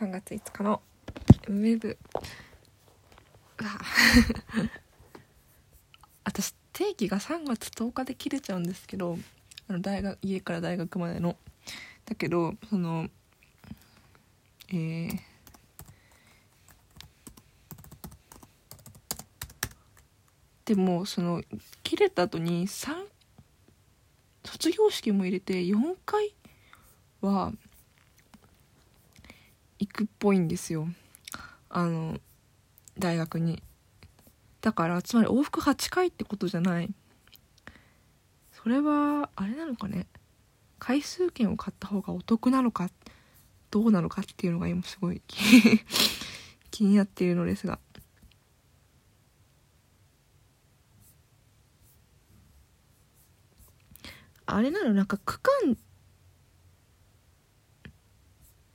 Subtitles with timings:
[0.00, 0.82] 3月5日の
[1.46, 1.96] ウェブ
[3.60, 3.78] うわ。
[6.24, 9.16] 私定期が3月10日で切れちゃうんですけど
[9.68, 11.36] あの大学家から大学までの。
[12.06, 13.08] だけどその
[14.70, 15.20] えー、
[20.64, 21.40] でもその
[21.84, 23.06] 切れた後に3
[24.44, 26.34] 卒業式も入れて4回
[27.20, 27.52] は
[29.78, 30.88] 行くっぽいんですよ。
[31.68, 32.18] あの
[32.98, 33.62] 大学に。
[34.60, 36.90] だからつまり往復8回ってことじゃない。
[38.52, 40.06] それはあれなのかね。
[40.78, 42.90] 回数券を買った方がお得なのか
[43.70, 45.22] どうなのかっていうのが今すごい
[46.70, 47.78] 気になっているのですが。
[54.46, 55.76] あれなのなんか区間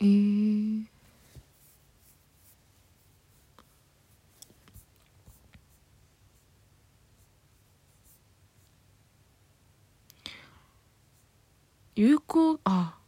[0.00, 0.84] えー、
[11.96, 12.98] 有効あ。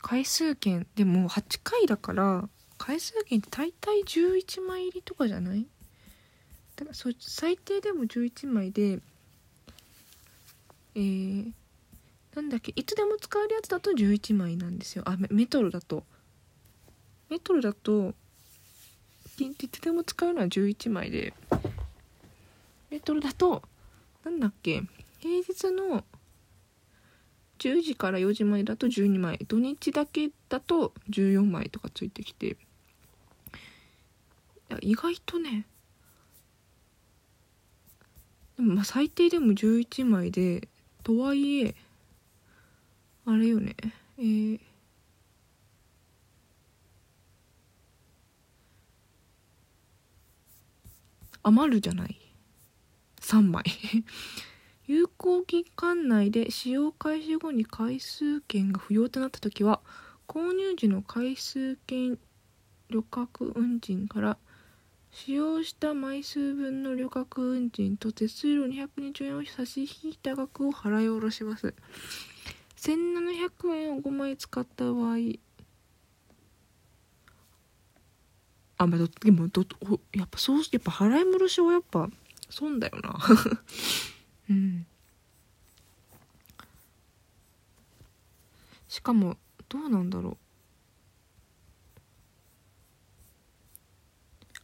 [0.00, 0.86] 回数券。
[0.94, 5.66] でも8回だから回数券って大体11枚入りとかじゃない？
[6.76, 9.00] だからそ最低でも11枚で
[10.94, 11.52] えー、
[12.34, 15.04] なんだっけいつでも使えるやつだと11枚なんですよ。
[15.06, 16.04] あメトロだと。
[17.30, 18.14] メトロだと
[19.38, 21.32] いつでも使えるのは11枚で。
[23.04, 23.62] トロだと
[24.24, 24.82] なんだっけ
[25.20, 26.04] 平日の
[27.58, 32.54] 10時から4時前だと12枚土日だけだと14枚とかついてきてい
[34.68, 35.64] や意外とね
[38.56, 40.68] でもまあ最低でも11枚で
[41.02, 41.74] とはいえ
[43.26, 43.76] あれよね
[44.18, 44.60] えー、
[51.44, 52.21] 余るじゃない？
[53.32, 53.64] 3枚
[54.86, 59.80] 有効期間内で使用開始後に回数券が不要となった時は
[60.28, 62.18] 購入時の回数券
[62.90, 64.38] 旅客運賃から
[65.10, 71.74] 使用した枚数分の旅客運賃と手数料220円を差し引いた額を払い下ろします。
[72.76, 75.16] 1700円を5枚使った場合、
[78.76, 79.64] あ、まあど、でもど、
[80.12, 82.10] やっぱそう、やっぱ払い戻しはやっぱ
[82.52, 83.18] 損だよな。
[84.50, 84.86] うん。
[88.88, 89.36] しかも、
[89.68, 90.36] どうなんだろう。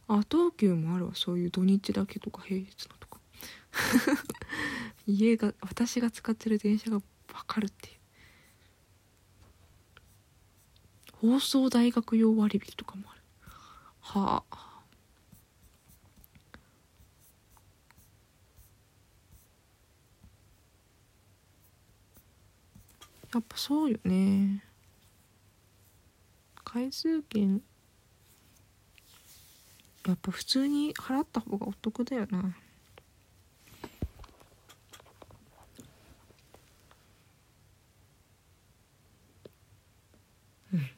[0.07, 3.19] あ東急もあるわそういう土日だけとか平日のとか
[5.05, 7.05] 家が私が使ってる電車が分
[7.45, 7.99] かるっていう
[11.13, 13.21] 放送大学用割引とかもある
[13.99, 14.68] はあ
[23.33, 24.63] やっぱそうよね。
[26.63, 27.61] 回数券
[30.07, 32.55] やっぱ普通に払った方がお得だよな。
[40.73, 40.89] うん。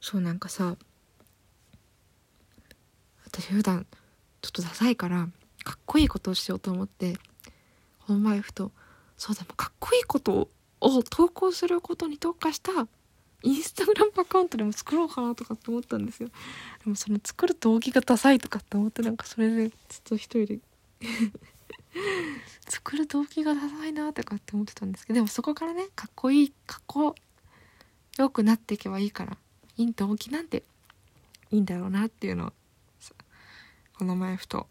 [0.00, 0.76] そうなんかさ
[3.24, 3.86] 私普段
[4.42, 5.28] ちょっとダサいから
[5.64, 7.18] かっこいいことをしようと思って
[8.10, 8.72] この前ふと
[9.16, 10.48] そうだもかっこいいこと
[10.80, 12.72] を投稿することに特化した
[13.44, 16.28] インスタグラムアカウントでも作ろうかなとかって思ったんですよ。
[16.82, 20.58] でもその作る動機がダサいとかって思ってなんかそれでずっと一人で
[22.68, 27.14] 作る動機がダサいなとかって思ってたんですけどでもそこからねかっこいいかっこ
[28.18, 29.38] よくなっていけばいいから
[29.76, 30.64] いい動機なんて
[31.52, 32.52] いいんだろうなっていうのを
[33.96, 34.66] この前ふと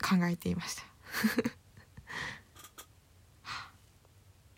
[0.00, 0.82] 考えていました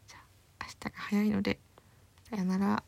[0.09, 1.59] じゃあ明日が早いので
[2.31, 2.88] さよなら。